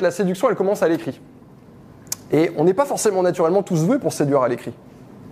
la 0.00 0.10
séduction, 0.10 0.50
elle 0.50 0.56
commence 0.56 0.82
à 0.82 0.88
l'écrit. 0.88 1.20
Et 2.32 2.50
on 2.56 2.64
n'est 2.64 2.74
pas 2.74 2.84
forcément 2.84 3.22
naturellement 3.22 3.62
tous 3.62 3.86
doués 3.86 4.00
pour 4.00 4.12
séduire 4.12 4.42
à 4.42 4.48
l'écrit. 4.48 4.72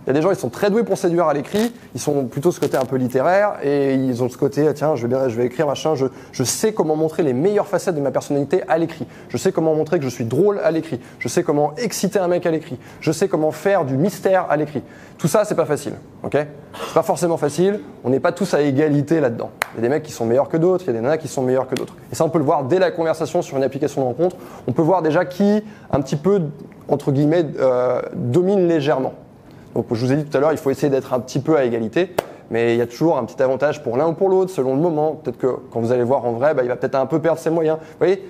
Il 0.04 0.08
y 0.08 0.10
a 0.10 0.12
des 0.14 0.22
gens, 0.22 0.30
ils 0.30 0.36
sont 0.36 0.48
très 0.48 0.68
doués 0.68 0.82
pour 0.82 0.98
séduire 0.98 1.28
à 1.28 1.34
l'écrit, 1.34 1.72
ils 1.94 2.00
sont 2.00 2.24
plutôt 2.24 2.50
ce 2.50 2.58
côté 2.58 2.76
un 2.76 2.84
peu 2.84 2.96
littéraire, 2.96 3.54
et 3.62 3.94
ils 3.94 4.20
ont 4.22 4.28
ce 4.28 4.36
côté, 4.36 4.66
tiens, 4.74 4.96
je 4.96 5.06
vais, 5.06 5.30
je 5.30 5.36
vais 5.36 5.46
écrire 5.46 5.68
machin, 5.68 5.94
je, 5.94 6.06
je 6.32 6.42
sais 6.42 6.72
comment 6.72 6.96
montrer 6.96 7.22
les 7.22 7.32
meilleures 7.32 7.68
facettes 7.68 7.94
de 7.94 8.00
ma 8.00 8.10
personnalité 8.10 8.62
à 8.66 8.78
l'écrit, 8.78 9.06
je 9.28 9.36
sais 9.36 9.52
comment 9.52 9.74
montrer 9.76 9.98
que 9.98 10.04
je 10.04 10.10
suis 10.10 10.24
drôle 10.24 10.58
à 10.58 10.72
l'écrit, 10.72 10.98
je 11.20 11.28
sais 11.28 11.44
comment 11.44 11.72
exciter 11.76 12.18
un 12.18 12.26
mec 12.26 12.46
à 12.46 12.50
l'écrit, 12.50 12.78
je 13.00 13.12
sais 13.12 13.28
comment 13.28 13.52
faire 13.52 13.84
du 13.84 13.96
mystère 13.96 14.46
à 14.50 14.56
l'écrit. 14.56 14.82
Tout 15.18 15.28
ça, 15.28 15.44
c'est 15.44 15.54
pas 15.54 15.66
facile, 15.66 15.92
ok? 16.24 16.32
C'est 16.32 16.94
pas 16.94 17.04
forcément 17.04 17.36
facile, 17.36 17.78
on 18.02 18.10
n'est 18.10 18.18
pas 18.18 18.32
tous 18.32 18.54
à 18.54 18.60
égalité 18.60 19.20
là-dedans. 19.20 19.50
Il 19.74 19.76
y 19.76 19.78
a 19.78 19.82
des 19.82 19.88
mecs 19.88 20.02
qui 20.02 20.10
sont 20.10 20.26
meilleurs 20.26 20.48
que 20.48 20.56
d'autres, 20.56 20.82
il 20.84 20.88
y 20.88 20.90
a 20.90 20.94
des 20.94 21.00
nanas 21.00 21.18
qui 21.18 21.28
sont 21.28 21.42
meilleurs 21.42 21.68
que 21.68 21.76
d'autres. 21.76 21.94
Et 22.10 22.16
ça, 22.16 22.24
on 22.24 22.28
peut 22.28 22.40
le 22.40 22.44
voir 22.44 22.64
dès 22.64 22.80
la 22.80 22.90
conversation 22.90 23.40
sur 23.40 23.56
une 23.56 23.62
application 23.62 24.00
de 24.00 24.06
rencontre, 24.06 24.36
on 24.66 24.72
peut 24.72 24.82
voir 24.82 25.02
déjà 25.02 25.24
qui, 25.24 25.62
un 25.92 26.00
petit 26.00 26.16
peu, 26.16 26.42
entre 26.88 27.12
guillemets, 27.12 27.46
euh, 27.60 28.02
domine 28.14 28.66
légèrement. 28.66 29.14
Je 29.74 29.80
vous 29.80 30.12
ai 30.12 30.16
dit 30.16 30.24
tout 30.24 30.36
à 30.36 30.40
l'heure, 30.40 30.52
il 30.52 30.58
faut 30.58 30.70
essayer 30.70 30.90
d'être 30.90 31.12
un 31.12 31.20
petit 31.20 31.40
peu 31.40 31.56
à 31.56 31.64
égalité, 31.64 32.14
mais 32.50 32.74
il 32.74 32.78
y 32.78 32.82
a 32.82 32.86
toujours 32.86 33.16
un 33.16 33.24
petit 33.24 33.42
avantage 33.42 33.82
pour 33.82 33.96
l'un 33.96 34.08
ou 34.08 34.12
pour 34.12 34.28
l'autre, 34.28 34.50
selon 34.50 34.74
le 34.74 34.80
moment. 34.80 35.12
Peut-être 35.12 35.38
que 35.38 35.56
quand 35.70 35.80
vous 35.80 35.92
allez 35.92 36.04
voir 36.04 36.24
en 36.24 36.32
vrai, 36.32 36.54
bah, 36.54 36.62
il 36.62 36.68
va 36.68 36.76
peut-être 36.76 36.94
un 36.94 37.06
peu 37.06 37.20
perdre 37.20 37.38
ses 37.38 37.50
moyens. 37.50 37.78
Vous 37.78 37.98
voyez? 37.98 38.22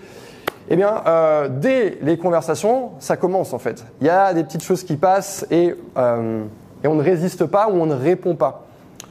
Eh 0.68 0.76
bien, 0.76 1.02
euh, 1.06 1.48
dès 1.50 1.98
les 2.02 2.16
conversations, 2.16 2.90
ça 3.00 3.16
commence 3.16 3.52
en 3.52 3.58
fait. 3.58 3.84
Il 4.00 4.06
y 4.06 4.10
a 4.10 4.32
des 4.32 4.44
petites 4.44 4.62
choses 4.62 4.84
qui 4.84 4.96
passent 4.96 5.44
et, 5.50 5.74
euh, 5.98 6.44
et 6.84 6.86
on 6.86 6.94
ne 6.94 7.02
résiste 7.02 7.46
pas 7.46 7.68
ou 7.68 7.72
on 7.72 7.86
ne 7.86 7.94
répond 7.94 8.36
pas. 8.36 8.64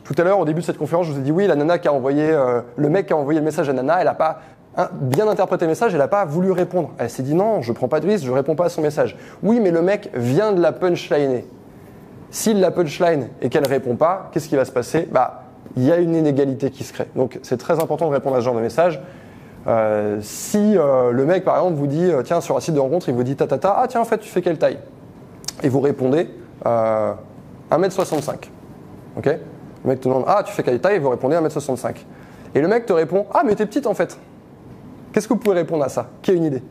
Tout 0.06 0.16
à 0.18 0.24
l'heure, 0.24 0.40
au 0.40 0.46
début 0.46 0.62
de 0.62 0.66
cette 0.66 0.78
conférence, 0.78 1.08
je 1.08 1.12
vous 1.12 1.20
ai 1.20 1.22
dit 1.24 1.32
oui, 1.32 1.48
la 1.48 1.56
nana 1.56 1.78
qui 1.78 1.88
a 1.88 1.94
envoyé, 1.94 2.32
euh, 2.32 2.62
le 2.78 2.90
mec 2.90 3.08
qui 3.08 3.14
a 3.14 3.18
envoyé 3.18 3.40
le 3.40 3.46
message 3.46 3.70
à 3.70 3.74
Nana, 3.74 3.98
elle 4.00 4.06
n'a 4.06 4.14
pas 4.14 4.40
bien 4.94 5.28
interprété 5.28 5.66
le 5.66 5.70
message, 5.70 5.94
elle 5.94 6.00
n'a 6.00 6.08
pas 6.08 6.24
voulu 6.24 6.52
répondre. 6.52 6.92
Elle 6.98 7.10
s'est 7.10 7.24
dit 7.24 7.36
non, 7.36 7.62
je 7.62 7.74
prends 7.74 7.90
pas 7.90 8.00
de 8.00 8.08
risque, 8.08 8.26
je 8.26 8.32
réponds 8.32 8.56
pas 8.56 8.66
à 8.66 8.70
son 8.70 8.82
message. 8.82 9.18
Oui, 9.44 9.60
mais 9.60 9.70
le 9.72 9.82
mec 9.82 10.10
vient 10.14 10.54
de 10.54 10.62
la 10.62 10.72
punchliner. 10.72 11.46
S'il 12.32 12.62
la 12.62 12.72
punchline 12.72 13.28
et 13.42 13.50
qu'elle 13.50 13.68
répond 13.68 13.98
pas, 13.98 14.30
qu'est-ce 14.32 14.48
qui 14.48 14.56
va 14.56 14.66
se 14.66 14.72
passer? 14.72 15.08
Bah, 15.12 15.44
il 15.76 15.84
y 15.84 15.92
a 15.92 15.98
une 15.98 16.16
inégalité 16.16 16.72
qui 16.72 16.84
se 16.84 16.94
crée. 16.94 17.08
Donc, 17.16 17.40
c'est 17.44 17.58
très 17.58 17.80
important 17.82 18.08
de 18.08 18.14
répondre 18.14 18.38
à 18.38 18.40
ce 18.40 18.46
genre 18.46 18.56
de 18.56 18.62
message. 18.62 19.02
Euh, 19.68 20.18
si 20.22 20.78
euh, 20.78 21.12
le 21.12 21.26
mec, 21.26 21.44
par 21.44 21.58
exemple, 21.58 21.76
vous 21.76 21.88
dit, 21.88 22.06
euh, 22.06 22.24
tiens, 22.24 22.42
sur 22.42 22.58
un 22.58 22.62
site 22.62 22.74
de 22.74 22.80
rencontre, 22.80 23.10
il 23.10 23.16
vous 23.16 23.24
dit, 23.24 23.36
ta, 23.36 23.48
ta, 23.48 23.58
ta, 23.58 23.76
ah 23.78 23.88
tiens, 23.88 24.02
en 24.02 24.06
fait, 24.06 24.18
tu 24.18 24.30
fais 24.30 24.42
quelle 24.42 24.58
taille? 24.58 24.80
Et 25.62 25.70
vous 25.70 25.82
répondez, 25.82 26.30
euh, 26.66 27.14
1m65. 27.70 28.50
Ok? 29.18 29.26
Le 29.26 29.90
mec 29.90 30.00
te 30.00 30.08
demande, 30.08 30.24
ah, 30.28 30.42
tu 30.44 30.54
fais 30.54 30.64
quelle 30.64 30.80
taille? 30.80 30.96
Et 30.96 31.00
vous 31.00 31.10
répondez 31.10 31.36
1m65. 31.36 31.96
Et 32.56 32.62
le 32.62 32.68
mec 32.68 32.86
te 32.86 32.94
répond, 32.94 33.26
ah, 33.34 33.44
mais 33.46 33.56
t'es 33.56 33.66
petite 33.66 33.88
en 33.88 33.94
fait. 33.94 34.18
Qu'est-ce 35.12 35.28
que 35.28 35.34
vous 35.34 35.40
pouvez 35.40 35.56
répondre 35.56 35.84
à 35.84 35.90
ça? 35.90 36.08
Qui 36.22 36.32
a 36.32 36.34
une 36.34 36.46
idée? 36.46 36.64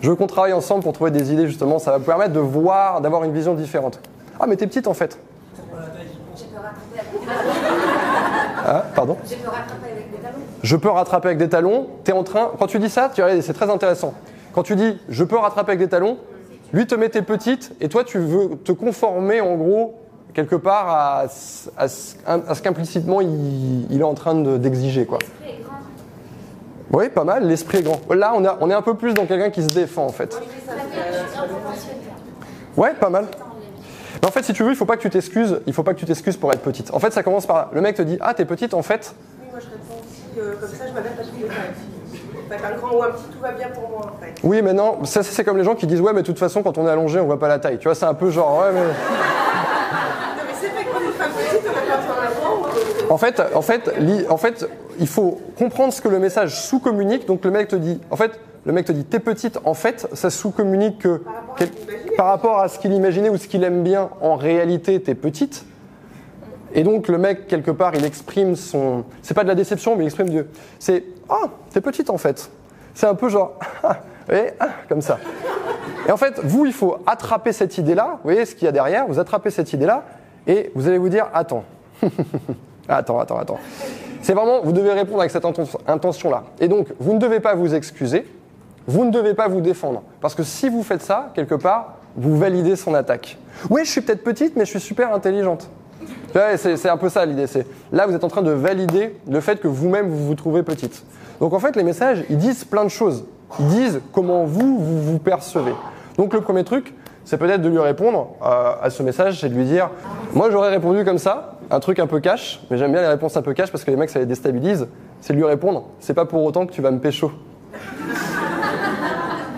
Je 0.00 0.08
veux 0.08 0.16
qu'on 0.16 0.26
travaille 0.26 0.52
ensemble 0.52 0.82
pour 0.82 0.92
trouver 0.92 1.10
des 1.10 1.32
idées, 1.32 1.46
justement. 1.46 1.78
Ça 1.78 1.92
va 1.92 1.98
vous 1.98 2.04
permettre 2.04 2.32
de 2.32 2.40
voir, 2.40 3.00
d'avoir 3.00 3.22
une 3.24 3.32
vision 3.32 3.54
différente. 3.54 4.00
Ah, 4.42 4.46
mais 4.48 4.56
t'es 4.56 4.66
petite 4.66 4.88
en 4.88 4.94
fait. 4.94 5.16
Je 5.56 5.62
peux 5.62 6.56
rattraper 6.56 6.98
avec, 6.98 7.22
Ah, 8.66 8.84
pardon 8.94 9.16
je 9.24 9.34
peux 9.36 9.48
rattraper 9.48 9.90
avec 9.92 10.10
des 10.10 10.18
talons. 10.18 10.38
Je 10.62 10.76
peux 10.76 10.88
rattraper 10.90 11.28
avec 11.28 11.38
des 11.38 11.48
talons. 11.48 11.86
T'es 12.04 12.12
en 12.12 12.24
train. 12.24 12.50
Quand 12.58 12.66
tu 12.66 12.78
dis 12.80 12.88
ça, 12.90 13.10
tu 13.14 13.22
c'est 13.40 13.52
très 13.52 13.70
intéressant. 13.70 14.14
Quand 14.52 14.62
tu 14.64 14.74
dis 14.76 14.98
je 15.08 15.22
peux 15.24 15.36
rattraper 15.36 15.70
avec 15.72 15.78
des 15.78 15.88
talons, 15.88 16.18
lui 16.72 16.86
te 16.86 16.94
met 16.96 17.08
tes 17.08 17.22
petites 17.22 17.72
et 17.80 17.88
toi 17.88 18.02
tu 18.04 18.18
veux 18.18 18.56
te 18.56 18.72
conformer 18.72 19.40
en 19.40 19.54
gros 19.54 19.94
quelque 20.34 20.56
part 20.56 20.88
à, 20.88 21.28
ce- 21.28 21.68
à 21.76 21.86
ce 21.88 22.14
à 22.26 22.54
ce 22.54 22.62
qu'implicitement 22.62 23.20
il, 23.20 23.86
il 23.92 24.00
est 24.00 24.04
en 24.04 24.14
train 24.14 24.34
de- 24.34 24.56
d'exiger 24.56 25.06
quoi. 25.06 25.18
L'esprit 25.20 25.50
est 25.60 25.62
grand. 25.62 26.98
Oui, 26.98 27.08
pas 27.10 27.24
mal. 27.24 27.46
L'esprit 27.46 27.78
est 27.78 27.82
grand. 27.82 28.00
Là, 28.12 28.32
on, 28.34 28.44
a- 28.44 28.56
on 28.60 28.70
est 28.70 28.74
un 28.74 28.82
peu 28.82 28.94
plus 28.94 29.14
dans 29.14 29.26
quelqu'un 29.26 29.50
qui 29.50 29.62
se 29.62 29.68
défend 29.68 30.04
en 30.06 30.08
fait. 30.12 30.30
Proportionnel. 30.30 31.98
Ouais, 32.76 32.94
pas 32.94 33.10
mal. 33.10 33.26
Mais 34.20 34.28
en 34.28 34.30
fait, 34.30 34.42
si 34.42 34.52
tu 34.52 34.62
veux, 34.64 34.70
il 34.70 34.76
faut 34.76 34.84
pas 34.84 34.96
que 34.96 35.02
tu 35.02 35.10
t'excuses. 35.10 35.60
Il 35.66 35.72
faut 35.72 35.82
pas 35.82 35.94
que 35.94 35.98
tu 36.00 36.06
t'excuses 36.06 36.36
pour 36.36 36.52
être 36.52 36.60
petite. 36.60 36.92
En 36.92 36.98
fait, 36.98 37.12
ça 37.12 37.22
commence 37.22 37.46
par. 37.46 37.70
Le 37.72 37.80
mec 37.80 37.96
te 37.96 38.02
dit 38.02 38.18
ah 38.20 38.34
t'es 38.34 38.44
petite 38.44 38.74
en 38.74 38.82
fait. 38.82 39.14
Oui, 39.40 39.46
moi 39.50 39.60
je 39.60 39.66
réponds 39.66 40.02
aussi 40.04 40.40
euh, 40.40 40.54
comme 40.60 40.68
ça, 40.70 40.84
je 40.88 40.92
m'adapte 40.92 41.20
à 41.20 41.22
cas. 41.22 41.28
Fait 42.50 42.66
un 42.66 42.76
grand 42.76 42.94
ou 42.96 43.02
un 43.02 43.10
petit, 43.10 43.24
tout 43.32 43.38
va 43.40 43.52
bien 43.52 43.68
pour 43.68 43.88
moi 43.88 44.00
en 44.14 44.22
fait. 44.22 44.34
Oui, 44.42 44.60
mais 44.62 44.74
non, 44.74 45.04
ça 45.04 45.22
c'est 45.22 45.42
comme 45.44 45.56
les 45.56 45.64
gens 45.64 45.74
qui 45.74 45.86
disent 45.86 46.00
ouais, 46.02 46.12
mais 46.12 46.20
de 46.20 46.26
toute 46.26 46.38
façon, 46.38 46.62
quand 46.62 46.76
on 46.76 46.86
est 46.86 46.90
allongé, 46.90 47.18
on 47.20 47.24
voit 47.24 47.38
pas 47.38 47.48
la 47.48 47.58
taille. 47.58 47.78
Tu 47.78 47.84
vois, 47.88 47.94
c'est 47.94 48.04
un 48.04 48.12
peu 48.14 48.30
genre 48.30 48.58
ouais, 48.60 48.72
mais. 48.74 48.80
Non 48.80 48.86
mais 50.46 50.52
c'est 50.60 50.68
que 50.68 50.92
quand 50.92 51.00
une 51.00 51.12
femme 51.12 51.30
petite, 51.30 51.62
on 51.64 51.72
n'a 51.72 51.96
pas 51.96 52.02
besoin 52.02 52.14
d'un 52.24 53.06
grand. 53.08 53.14
En 53.14 53.16
fait, 53.18 53.42
en 53.54 53.62
fait, 53.62 53.92
li- 53.98 54.26
en 54.28 54.36
fait, 54.36 54.68
il 54.98 55.08
faut 55.08 55.40
comprendre 55.58 55.92
ce 55.92 56.02
que 56.02 56.08
le 56.08 56.18
message 56.18 56.60
sous-communique. 56.60 57.26
Donc 57.26 57.44
le 57.44 57.50
mec 57.50 57.68
te 57.68 57.76
dit, 57.76 58.00
en 58.10 58.16
fait, 58.16 58.32
le 58.66 58.72
mec 58.72 58.84
te 58.86 58.92
dit 58.92 59.04
t'es 59.04 59.18
petite. 59.18 59.58
En 59.64 59.74
fait, 59.74 60.06
ça 60.12 60.28
sous-communique 60.28 60.98
que 61.00 61.22
rapport 61.24 61.56
à 61.58 61.64
par 62.16 62.26
rapport 62.26 62.58
à 62.58 62.68
ce 62.68 62.78
qu'il 62.78 62.92
imaginait 62.92 63.28
ou 63.28 63.36
ce 63.36 63.46
qu'il 63.46 63.64
aime 63.64 63.82
bien, 63.82 64.10
en 64.20 64.36
réalité, 64.36 65.00
t'es 65.00 65.14
petite. 65.14 65.64
Et 66.74 66.84
donc 66.84 67.08
le 67.08 67.18
mec 67.18 67.46
quelque 67.48 67.70
part, 67.70 67.94
il 67.94 68.04
exprime 68.04 68.56
son, 68.56 69.04
c'est 69.22 69.34
pas 69.34 69.42
de 69.42 69.48
la 69.48 69.54
déception, 69.54 69.96
mais 69.96 70.04
il 70.04 70.06
exprime 70.06 70.30
du, 70.30 70.42
c'est 70.78 71.04
ah 71.28 71.48
t'es 71.70 71.80
petite 71.80 72.10
en 72.10 72.18
fait. 72.18 72.50
C'est 72.94 73.06
un 73.06 73.14
peu 73.14 73.28
genre 73.28 73.58
ah, 73.82 73.98
voyez, 74.26 74.50
ah, 74.58 74.68
comme 74.88 75.02
ça. 75.02 75.18
Et 76.06 76.10
en 76.10 76.16
fait, 76.16 76.40
vous, 76.42 76.66
il 76.66 76.72
faut 76.72 76.96
attraper 77.06 77.52
cette 77.52 77.78
idée-là. 77.78 78.12
Vous 78.14 78.30
voyez 78.30 78.44
ce 78.46 78.54
qu'il 78.54 78.64
y 78.64 78.68
a 78.68 78.72
derrière 78.72 79.06
Vous 79.06 79.18
attrapez 79.18 79.50
cette 79.50 79.72
idée-là 79.72 80.04
et 80.46 80.72
vous 80.74 80.88
allez 80.88 80.98
vous 80.98 81.08
dire 81.08 81.26
attends. 81.32 81.64
attends, 82.88 83.20
attends, 83.20 83.38
attends. 83.38 83.58
C'est 84.22 84.34
vraiment, 84.34 84.60
vous 84.62 84.72
devez 84.72 84.92
répondre 84.92 85.20
avec 85.20 85.30
cette 85.30 85.44
inten- 85.44 85.76
intention-là. 85.86 86.44
Et 86.60 86.68
donc, 86.68 86.88
vous 86.98 87.12
ne 87.12 87.18
devez 87.18 87.40
pas 87.40 87.54
vous 87.54 87.74
excuser, 87.74 88.26
vous 88.86 89.04
ne 89.04 89.10
devez 89.10 89.34
pas 89.34 89.48
vous 89.48 89.60
défendre. 89.60 90.02
Parce 90.20 90.34
que 90.34 90.42
si 90.42 90.68
vous 90.68 90.82
faites 90.82 91.02
ça, 91.02 91.30
quelque 91.34 91.54
part, 91.54 91.94
vous 92.16 92.36
validez 92.36 92.76
son 92.76 92.94
attaque. 92.94 93.38
Oui, 93.70 93.82
je 93.84 93.90
suis 93.90 94.00
peut-être 94.00 94.24
petite, 94.24 94.56
mais 94.56 94.64
je 94.64 94.70
suis 94.70 94.80
super 94.80 95.14
intelligente. 95.14 95.68
C'est 96.56 96.88
un 96.88 96.96
peu 96.96 97.08
ça 97.08 97.24
l'idée. 97.24 97.46
Là, 97.92 98.06
vous 98.06 98.14
êtes 98.14 98.24
en 98.24 98.28
train 98.28 98.42
de 98.42 98.50
valider 98.50 99.14
le 99.28 99.40
fait 99.40 99.60
que 99.60 99.68
vous-même 99.68 100.08
vous 100.08 100.26
vous 100.26 100.34
trouvez 100.34 100.62
petite. 100.62 101.04
Donc 101.40 101.52
en 101.52 101.58
fait, 101.58 101.76
les 101.76 101.82
messages, 101.82 102.24
ils 102.30 102.38
disent 102.38 102.64
plein 102.64 102.84
de 102.84 102.88
choses. 102.88 103.24
Ils 103.58 103.66
disent 103.66 104.00
comment 104.12 104.44
vous 104.44 104.78
vous, 104.78 105.02
vous 105.02 105.18
percevez. 105.18 105.74
Donc 106.16 106.32
le 106.32 106.40
premier 106.40 106.64
truc, 106.64 106.94
c'est 107.24 107.36
peut-être 107.36 107.62
de 107.62 107.68
lui 107.68 107.78
répondre 107.78 108.30
euh, 108.42 108.72
à 108.82 108.90
ce 108.90 109.02
message, 109.02 109.40
c'est 109.40 109.48
de 109.48 109.54
lui 109.54 109.64
dire, 109.64 109.90
moi 110.34 110.50
j'aurais 110.50 110.70
répondu 110.70 111.04
comme 111.04 111.18
ça, 111.18 111.58
un 111.70 111.80
truc 111.80 111.98
un 111.98 112.06
peu 112.06 112.20
cash, 112.20 112.60
mais 112.70 112.78
j'aime 112.78 112.92
bien 112.92 113.00
les 113.00 113.08
réponses 113.08 113.36
un 113.36 113.42
peu 113.42 113.54
cash 113.54 113.70
parce 113.70 113.84
que 113.84 113.90
les 113.90 113.96
mecs 113.96 114.10
ça 114.10 114.18
les 114.18 114.26
déstabilise. 114.26 114.88
C'est 115.20 115.32
de 115.32 115.38
lui 115.38 115.44
répondre, 115.44 115.84
c'est 116.00 116.14
pas 116.14 116.24
pour 116.24 116.42
autant 116.42 116.66
que 116.66 116.72
tu 116.72 116.82
vas 116.82 116.90
me 116.90 116.98
pécho. 116.98 117.30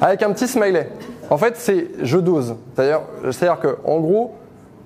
Avec 0.05 0.23
un 0.23 0.33
petit 0.33 0.47
smiley. 0.47 0.87
En 1.31 1.39
fait, 1.39 1.57
c'est 1.57 1.87
je 2.03 2.19
dose. 2.19 2.57
C'est-à-dire, 2.77 3.59
que, 3.59 3.79
en 3.87 4.01
gros, 4.01 4.35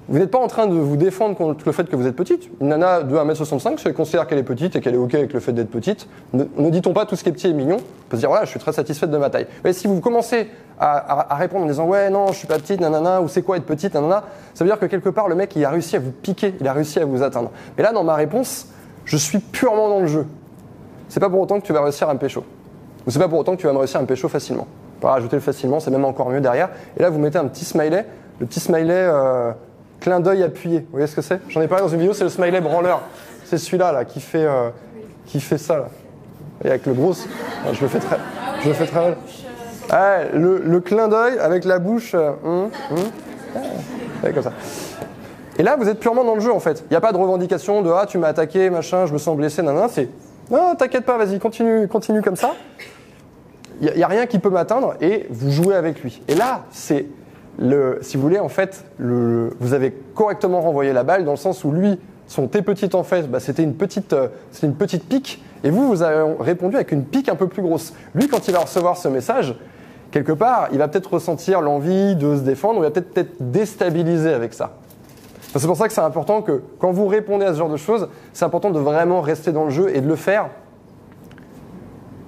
vous 0.08 0.16
n'êtes 0.16 0.30
pas 0.30 0.38
en 0.38 0.46
train 0.46 0.68
de 0.68 0.74
vous 0.74 0.96
défendre 0.96 1.36
contre 1.36 1.64
le 1.66 1.72
fait 1.72 1.90
que 1.90 1.96
vous 1.96 2.06
êtes 2.06 2.14
petite. 2.14 2.48
Une 2.60 2.68
nana 2.68 3.02
de 3.02 3.16
1m65, 3.16 3.78
si 3.78 3.88
elle 3.88 3.94
considère 3.94 4.28
qu'elle 4.28 4.38
est 4.38 4.44
petite 4.44 4.76
et 4.76 4.80
qu'elle 4.80 4.94
est 4.94 4.98
OK 4.98 5.16
avec 5.16 5.32
le 5.32 5.40
fait 5.40 5.52
d'être 5.52 5.72
petite, 5.72 6.06
ne, 6.34 6.44
ne 6.56 6.70
dit-on 6.70 6.92
pas 6.92 7.04
tout 7.04 7.16
ce 7.16 7.24
qui 7.24 7.30
est 7.30 7.32
petit 7.32 7.48
et 7.48 7.52
mignon? 7.52 7.78
On 7.78 8.08
peut 8.08 8.16
se 8.16 8.20
dire, 8.20 8.28
voilà, 8.28 8.44
je 8.44 8.50
suis 8.50 8.60
très 8.60 8.72
satisfaite 8.72 9.10
de 9.10 9.18
ma 9.18 9.28
taille. 9.28 9.48
Mais 9.64 9.72
si 9.72 9.88
vous 9.88 10.00
commencez 10.00 10.50
à 10.78 11.34
répondre 11.34 11.64
en 11.64 11.68
disant, 11.68 11.86
ouais, 11.86 12.10
non, 12.10 12.28
je 12.28 12.38
suis 12.38 12.46
pas 12.46 12.58
petite, 12.58 12.80
nanana, 12.80 13.20
ou 13.20 13.26
c'est 13.26 13.42
quoi 13.42 13.56
être 13.56 13.66
petite, 13.66 13.94
nanana, 13.94 14.22
ça 14.54 14.62
veut 14.62 14.70
dire 14.70 14.78
que 14.78 14.86
quelque 14.86 15.08
part, 15.08 15.26
le 15.26 15.34
mec, 15.34 15.56
il 15.56 15.64
a 15.64 15.70
réussi 15.70 15.96
à 15.96 15.98
vous 15.98 16.12
piquer, 16.12 16.54
il 16.60 16.68
a 16.68 16.72
réussi 16.72 17.00
à 17.00 17.04
vous 17.04 17.24
atteindre. 17.24 17.50
Mais 17.76 17.82
là, 17.82 17.90
dans 17.90 18.04
ma 18.04 18.14
réponse, 18.14 18.68
je 19.04 19.16
suis 19.16 19.40
purement 19.40 19.88
dans 19.88 19.98
le 19.98 20.06
jeu. 20.06 20.26
C'est 21.08 21.18
pas 21.18 21.28
pour 21.28 21.40
autant 21.40 21.58
que 21.58 21.66
tu 21.66 21.72
vas 21.72 21.82
réussir 21.82 22.08
à 22.08 22.14
me 22.14 22.20
pécho. 22.20 22.44
Ou 23.04 23.10
c'est 23.10 23.18
pas 23.18 23.26
pour 23.26 23.40
autant 23.40 23.56
que 23.56 23.60
tu 23.60 23.66
vas 23.66 23.72
me 23.72 23.78
réussir 23.78 23.98
à 23.98 24.02
me 24.02 24.06
pécho 24.06 24.28
facilement. 24.28 24.68
Peut 25.00 25.06
rajouter 25.06 25.36
le 25.36 25.42
facilement, 25.42 25.80
c'est 25.80 25.90
même 25.90 26.04
encore 26.04 26.28
mieux 26.30 26.40
derrière. 26.40 26.70
Et 26.96 27.02
là, 27.02 27.10
vous 27.10 27.18
mettez 27.18 27.38
un 27.38 27.46
petit 27.46 27.64
smiley, 27.64 28.04
le 28.40 28.46
petit 28.46 28.60
smiley 28.60 28.94
euh, 28.94 29.52
clin 30.00 30.20
d'œil 30.20 30.42
appuyé. 30.42 30.80
Vous 30.80 30.86
voyez 30.92 31.06
ce 31.06 31.14
que 31.16 31.22
c'est? 31.22 31.40
J'en 31.48 31.60
ai 31.60 31.68
parlé 31.68 31.84
dans 31.84 31.90
une 31.90 32.00
vidéo, 32.00 32.14
c'est 32.14 32.24
le 32.24 32.30
smiley 32.30 32.60
branleur. 32.60 33.02
C'est 33.44 33.58
celui-là 33.58 33.92
là, 33.92 34.04
qui 34.04 34.20
fait, 34.20 34.44
euh, 34.44 34.70
qui 35.26 35.40
fait 35.40 35.58
ça. 35.58 35.88
Et 36.64 36.68
avec 36.68 36.86
le 36.86 36.92
gros. 36.94 37.12
Ah, 37.64 37.72
je 37.72 37.80
le 37.80 37.88
fais 37.88 38.00
très, 38.00 38.18
je 38.62 38.68
le 38.68 38.74
fais 38.74 38.86
très 38.86 39.00
mal. 39.00 39.16
Ouais, 39.90 40.30
le, 40.34 40.58
le 40.58 40.80
clin 40.80 41.08
d'œil 41.08 41.38
avec 41.38 41.64
la 41.64 41.78
bouche. 41.78 42.12
euh, 42.14 42.32
hum. 42.44 42.70
Ouais, 44.22 44.32
comme 44.32 44.42
ça. 44.42 44.52
Et 45.58 45.62
là, 45.62 45.76
vous 45.76 45.88
êtes 45.88 45.98
purement 45.98 46.24
dans 46.24 46.34
le 46.34 46.40
jeu 46.40 46.52
en 46.52 46.60
fait. 46.60 46.84
Il 46.86 46.92
n'y 46.92 46.96
a 46.96 47.00
pas 47.00 47.12
de 47.12 47.16
revendication 47.16 47.82
de 47.82 47.90
ah 47.90 48.04
tu 48.06 48.18
m'as 48.18 48.28
attaqué, 48.28 48.68
machin, 48.70 49.06
je 49.06 49.12
me 49.12 49.18
sens 49.18 49.36
blessé, 49.36 49.62
nanana. 49.62 49.88
C'est 49.88 50.08
non, 50.50 50.74
t'inquiète 50.76 51.04
pas, 51.04 51.16
vas-y, 51.18 51.38
continue, 51.38 51.88
continue 51.88 52.22
comme 52.22 52.36
ça. 52.36 52.52
Il 53.80 53.92
n'y 53.94 54.02
a, 54.02 54.08
rien 54.08 54.26
qui 54.26 54.38
peut 54.38 54.50
m'atteindre 54.50 54.94
et 55.00 55.26
vous 55.30 55.50
jouez 55.50 55.74
avec 55.74 56.02
lui. 56.02 56.20
Et 56.26 56.34
là, 56.34 56.64
c'est 56.70 57.06
le, 57.58 57.98
si 58.02 58.16
vous 58.16 58.22
voulez, 58.22 58.38
en 58.38 58.48
fait, 58.48 58.84
vous 58.98 59.72
avez 59.74 59.92
correctement 60.14 60.60
renvoyé 60.60 60.92
la 60.92 61.04
balle 61.04 61.24
dans 61.24 61.32
le 61.32 61.36
sens 61.36 61.64
où 61.64 61.70
lui, 61.70 61.98
son 62.26 62.46
T 62.46 62.62
petite 62.62 62.94
en 62.94 63.02
fait, 63.02 63.30
bah, 63.30 63.40
c'était 63.40 63.62
une 63.62 63.74
petite, 63.74 64.12
euh, 64.12 64.28
c'était 64.52 64.66
une 64.66 64.74
petite 64.74 65.08
pique. 65.08 65.42
Et 65.64 65.70
vous, 65.70 65.88
vous 65.88 66.02
avez 66.02 66.34
répondu 66.40 66.76
avec 66.76 66.92
une 66.92 67.04
pique 67.04 67.28
un 67.28 67.34
peu 67.34 67.48
plus 67.48 67.62
grosse. 67.62 67.94
Lui, 68.14 68.28
quand 68.28 68.46
il 68.46 68.54
va 68.54 68.60
recevoir 68.60 68.96
ce 68.96 69.08
message, 69.08 69.56
quelque 70.10 70.32
part, 70.32 70.68
il 70.72 70.78
va 70.78 70.88
peut-être 70.88 71.14
ressentir 71.14 71.60
l'envie 71.60 72.14
de 72.16 72.36
se 72.36 72.42
défendre 72.42 72.78
ou 72.78 72.82
il 72.82 72.86
va 72.86 72.90
peut-être 72.90 73.16
être 73.16 73.34
déstabilisé 73.40 74.32
avec 74.32 74.54
ça. 74.54 74.76
C'est 75.56 75.66
pour 75.66 75.76
ça 75.76 75.88
que 75.88 75.94
c'est 75.94 76.02
important 76.02 76.42
que 76.42 76.62
quand 76.78 76.92
vous 76.92 77.06
répondez 77.06 77.46
à 77.46 77.54
ce 77.54 77.58
genre 77.58 77.70
de 77.70 77.76
choses, 77.78 78.08
c'est 78.32 78.44
important 78.44 78.70
de 78.70 78.78
vraiment 78.78 79.20
rester 79.20 79.50
dans 79.50 79.64
le 79.64 79.70
jeu 79.70 79.90
et 79.94 80.00
de 80.00 80.06
le 80.06 80.16
faire 80.16 80.50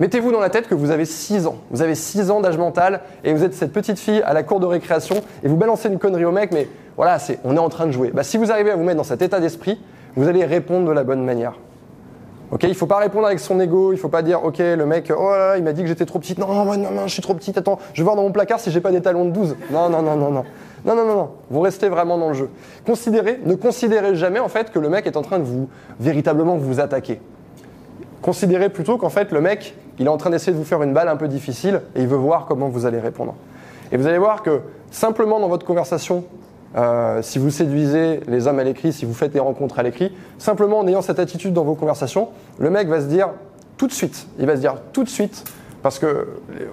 Mettez-vous 0.00 0.32
dans 0.32 0.40
la 0.40 0.48
tête 0.48 0.66
que 0.66 0.74
vous 0.74 0.90
avez 0.90 1.04
6 1.04 1.46
ans. 1.46 1.58
Vous 1.70 1.82
avez 1.82 1.94
6 1.94 2.30
ans 2.30 2.40
d'âge 2.40 2.56
mental 2.56 3.02
et 3.22 3.34
vous 3.34 3.44
êtes 3.44 3.52
cette 3.52 3.70
petite 3.70 3.98
fille 3.98 4.22
à 4.22 4.32
la 4.32 4.42
cour 4.42 4.58
de 4.58 4.64
récréation 4.64 5.16
et 5.44 5.48
vous 5.48 5.56
balancez 5.56 5.88
une 5.88 5.98
connerie 5.98 6.24
au 6.24 6.32
mec, 6.32 6.52
mais 6.52 6.68
voilà, 6.96 7.18
c'est, 7.18 7.38
on 7.44 7.54
est 7.54 7.60
en 7.60 7.68
train 7.68 7.86
de 7.86 7.92
jouer. 7.92 8.10
Bah, 8.12 8.22
si 8.22 8.38
vous 8.38 8.50
arrivez 8.50 8.70
à 8.70 8.76
vous 8.76 8.82
mettre 8.82 8.96
dans 8.96 9.04
cet 9.04 9.20
état 9.20 9.40
d'esprit, 9.40 9.78
vous 10.16 10.26
allez 10.26 10.46
répondre 10.46 10.88
de 10.88 10.92
la 10.92 11.04
bonne 11.04 11.22
manière. 11.22 11.52
Ok, 12.50 12.62
il 12.64 12.74
faut 12.74 12.86
pas 12.86 12.96
répondre 12.96 13.26
avec 13.26 13.40
son 13.40 13.60
ego, 13.60 13.92
il 13.92 13.98
faut 13.98 14.08
pas 14.08 14.22
dire 14.22 14.42
ok 14.42 14.58
le 14.58 14.84
mec 14.84 15.12
oh 15.16 15.32
il 15.56 15.62
m'a 15.62 15.72
dit 15.72 15.82
que 15.82 15.86
j'étais 15.86 16.06
trop 16.06 16.18
petite, 16.18 16.38
non 16.38 16.48
non 16.48 16.64
non 16.64 16.90
non 16.90 17.06
je 17.06 17.12
suis 17.12 17.22
trop 17.22 17.34
petite, 17.34 17.56
attends, 17.56 17.78
je 17.92 18.00
vais 18.00 18.04
voir 18.04 18.16
dans 18.16 18.22
mon 18.22 18.32
placard 18.32 18.58
si 18.58 18.72
j'ai 18.72 18.80
pas 18.80 18.90
des 18.90 19.00
talons 19.00 19.26
de 19.26 19.30
12. 19.30 19.54
Non 19.70 19.88
non 19.88 20.02
non 20.02 20.16
non 20.16 20.30
non. 20.30 20.44
Non 20.84 20.96
non 20.96 21.04
non 21.04 21.14
non, 21.14 21.30
vous 21.50 21.60
restez 21.60 21.88
vraiment 21.88 22.18
dans 22.18 22.28
le 22.28 22.34
jeu. 22.34 22.48
Considérez, 22.86 23.38
ne 23.44 23.54
considérez 23.54 24.16
jamais 24.16 24.40
en 24.40 24.48
fait 24.48 24.72
que 24.72 24.78
le 24.78 24.88
mec 24.88 25.06
est 25.06 25.16
en 25.16 25.22
train 25.22 25.38
de 25.38 25.44
vous 25.44 25.68
véritablement 26.00 26.56
vous 26.56 26.80
attaquer. 26.80 27.20
Considérez 28.22 28.68
plutôt 28.68 28.98
qu'en 28.98 29.10
fait 29.10 29.30
le 29.30 29.40
mec, 29.40 29.74
il 30.00 30.06
est 30.06 30.10
en 30.10 30.16
train 30.16 30.30
d'essayer 30.30 30.52
de 30.52 30.56
vous 30.56 30.64
faire 30.64 30.82
une 30.82 30.94
balle 30.94 31.08
un 31.08 31.16
peu 31.16 31.28
difficile 31.28 31.82
et 31.94 32.00
il 32.00 32.08
veut 32.08 32.16
voir 32.16 32.46
comment 32.46 32.68
vous 32.68 32.86
allez 32.86 32.98
répondre. 32.98 33.34
Et 33.92 33.98
vous 33.98 34.06
allez 34.06 34.18
voir 34.18 34.42
que 34.42 34.60
simplement 34.90 35.38
dans 35.38 35.48
votre 35.48 35.66
conversation, 35.66 36.24
euh, 36.76 37.20
si 37.22 37.38
vous 37.38 37.50
séduisez 37.50 38.20
les 38.26 38.46
hommes 38.46 38.58
à 38.58 38.64
l'écrit, 38.64 38.94
si 38.94 39.04
vous 39.04 39.12
faites 39.12 39.32
des 39.32 39.40
rencontres 39.40 39.78
à 39.78 39.82
l'écrit, 39.82 40.12
simplement 40.38 40.78
en 40.78 40.88
ayant 40.88 41.02
cette 41.02 41.18
attitude 41.18 41.52
dans 41.52 41.64
vos 41.64 41.74
conversations, 41.74 42.28
le 42.58 42.70
mec 42.70 42.88
va 42.88 43.00
se 43.02 43.06
dire 43.06 43.28
tout 43.76 43.86
de 43.86 43.92
suite, 43.92 44.26
il 44.38 44.46
va 44.46 44.56
se 44.56 44.60
dire 44.60 44.76
tout 44.92 45.04
de 45.04 45.08
suite, 45.08 45.44
parce 45.82 45.98
que 45.98 46.28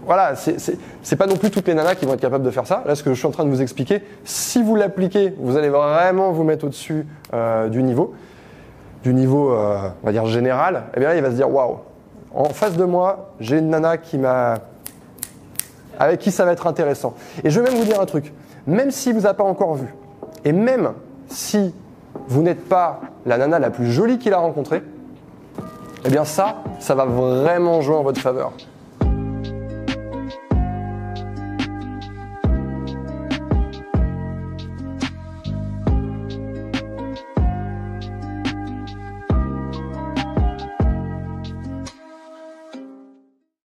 voilà, 0.05 0.35
c'est 0.35 1.15
pas 1.15 1.27
non 1.27 1.35
plus 1.35 1.49
toutes 1.51 1.67
les 1.67 1.73
nanas 1.73 1.95
qui 1.95 2.05
vont 2.05 2.13
être 2.13 2.21
capables 2.21 2.43
de 2.43 2.51
faire 2.51 2.67
ça. 2.67 2.83
Là, 2.85 2.95
ce 2.95 3.03
que 3.03 3.13
je 3.13 3.17
suis 3.17 3.27
en 3.27 3.31
train 3.31 3.45
de 3.45 3.49
vous 3.49 3.61
expliquer, 3.61 4.01
si 4.23 4.61
vous 4.61 4.75
l'appliquez, 4.75 5.33
vous 5.37 5.57
allez 5.57 5.69
vraiment 5.69 6.31
vous 6.31 6.43
mettre 6.43 6.65
au-dessus 6.65 7.05
euh, 7.33 7.67
du 7.67 7.83
niveau, 7.83 8.13
du 9.03 9.13
niveau, 9.13 9.51
euh, 9.51 9.89
on 10.01 10.05
va 10.05 10.11
dire 10.11 10.25
général. 10.25 10.83
Et 10.95 10.99
bien 10.99 11.09
là, 11.09 11.15
il 11.15 11.21
va 11.21 11.31
se 11.31 11.35
dire 11.35 11.49
waouh, 11.49 11.77
en 12.33 12.49
face 12.49 12.75
de 12.75 12.85
moi, 12.85 13.31
j'ai 13.39 13.57
une 13.59 13.69
nana 13.69 13.97
qui 13.97 14.17
m'a 14.17 14.55
avec 15.99 16.19
qui 16.19 16.31
ça 16.31 16.45
va 16.45 16.51
être 16.51 16.67
intéressant. 16.67 17.15
Et 17.43 17.49
je 17.49 17.59
vais 17.59 17.69
même 17.69 17.79
vous 17.79 17.85
dire 17.85 17.99
un 17.99 18.05
truc 18.05 18.33
même 18.67 18.91
si 18.91 19.13
vous 19.13 19.21
n'avez 19.21 19.35
pas 19.35 19.45
encore 19.45 19.75
vu, 19.75 19.87
et 20.43 20.51
même 20.51 20.91
si 21.29 21.73
vous 22.27 22.41
n'êtes 22.41 22.67
pas 22.67 22.99
la 23.25 23.37
nana 23.37 23.59
la 23.59 23.69
plus 23.69 23.89
jolie 23.89 24.19
qu'il 24.19 24.33
a 24.33 24.37
rencontrée, 24.37 24.83
eh 26.05 26.09
bien 26.09 26.25
ça, 26.25 26.57
ça 26.79 26.93
va 26.93 27.05
vraiment 27.05 27.81
jouer 27.81 27.95
en 27.95 28.03
votre 28.03 28.19
faveur. 28.19 28.51